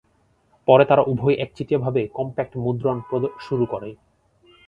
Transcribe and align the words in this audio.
পরে 0.67 0.83
তারা 0.85 1.03
উভয়ই 1.03 1.39
একচেটিয়াভাবে 1.39 2.01
কম্প্যাক্ট 2.17 2.53
মুদ্রণ 2.57 2.97
শুরু 3.39 3.65
করে। 3.65 3.89